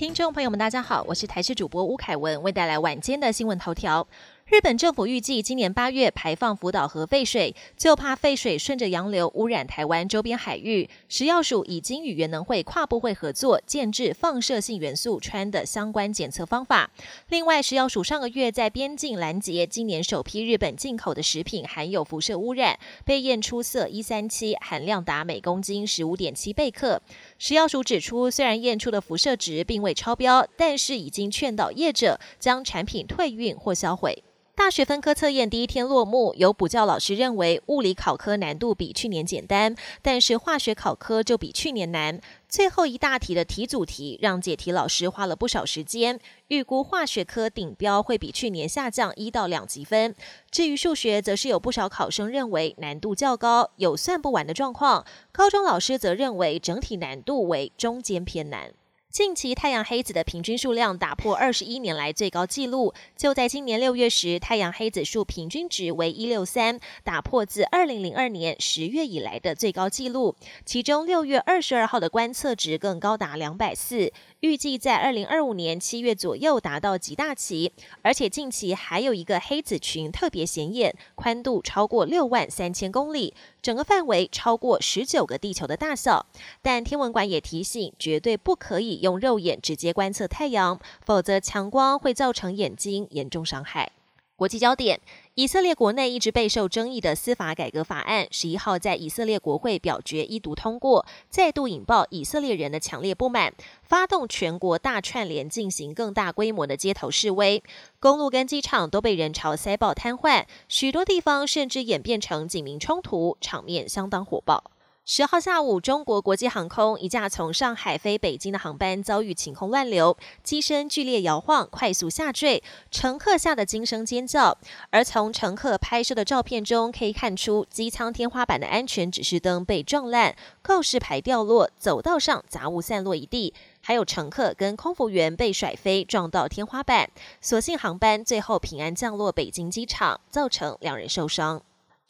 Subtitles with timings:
[0.00, 4.08] 听众朋友们，大家好，我是台视主播吴凯文，为带来晚间的新闻头条。
[4.46, 10.88] 日本政府预计今年八月排放福岛核废水，就怕废水顺着洋流污染台湾周边海域。
[11.08, 16.90] 食药署已经与原能会跨部会合作，建制放射性元素氚的相关检测方法。
[17.28, 27.00] 另外，食药署上个月在边境拦截今年首批日本进口的食品含有辐射污染，被验出色一三七，含量达每公斤十五点七贝克。
[27.42, 34.22] 食药署指出，虽然验出的辐射值并未超标，但是已经劝导业者将产品退运或销毁。
[34.60, 42.20] 大学分科测验第一天落幕，有补教老师认为物理考科难度比去年简单，但是化学考科就比去年难。
[42.46, 50.14] 最后一大题的题组题让解题老师花了不少时间，预估化学科顶标会比去年下降一到两级分。
[50.50, 55.06] 至于数学，则是有不少考生认为难度较高，有算不完的状况。
[55.32, 58.74] 高中老师则认为整体难度为中间偏难。
[59.10, 62.94] 近期太阳黑子的平均数量打破二十一年来最高纪录。
[63.16, 70.36] 就在今年六月时，太阳黑子数平均值为一六三，打破自二零零二年十月以来的最高纪录。
[70.64, 77.72] 其中六月二十二号的观测值更高达两百四，预计在二零二五年七月左右达到极大期。
[78.02, 83.34] 而且近期还有一个黑子群特别显眼，宽度超过六万三千公里。
[83.62, 86.26] 整个范围超过十九个地球的大小，
[86.62, 93.92] 但天文馆也提醒，绝对不可以用肉眼直接观测太阳，否则强光会造成眼睛严重伤害。
[94.40, 94.98] 国际焦点。
[95.34, 103.52] 以色列国内一直备受争议的司法改革法案，十一号在以色列国会表决一读通过，再度引爆以色列人的强烈不满，
[103.82, 107.62] 发动全国大串联进行更大规模的街头示威，
[107.98, 114.70] 公路跟机场都被人潮塞爆瘫痪，许多地方甚至演变成警民冲突，场面相当火爆。
[115.12, 122.62] 十号下午，中国国际航空一架从上海飞北京的航班遭遇晴空乱流，机身剧烈摇晃，快速下坠，
[122.92, 124.56] 乘客吓得惊声尖叫。
[124.90, 137.10] 而从乘客拍摄的照片中可以看出，机舱天花板的安全指示灯被撞烂，告示牌掉落，走道上杂物散落一地，还有乘客跟空服员被甩飞，撞到天花板。
[137.40, 141.60] 所幸航班最后平安降落北京机场，造成两人受伤。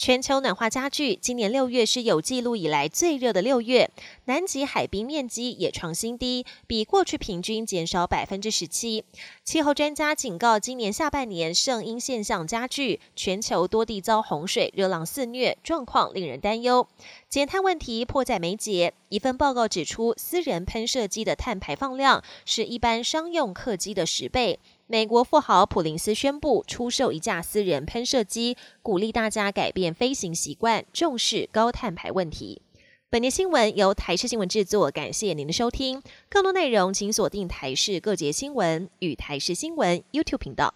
[0.00, 3.91] 全球暖化加剧，今年六月是有记录以来最热的六月，
[4.25, 9.05] 南极海冰面积也创新低，比过去平均减少百分之十七。
[9.44, 16.89] 气候专家警告，今年下半年圣婴现象加剧，全球多地遭洪水、热浪肆虐，状况令人担忧。
[17.28, 18.94] 减碳问题迫在眉睫。
[19.10, 24.60] 一份报告指出，私人喷射机的碳排放量是一般商用客机的十倍。
[24.93, 32.61] 美国富豪普林斯宣布出售一架私人喷射机，鼓励大家改变飞行习惯，重视高碳排问题。
[33.09, 36.03] 本节新闻由台视新闻制作，感谢您的收听。
[36.28, 40.75] 更多内容请锁定台视各节新闻与台视新闻 YouTube 频道。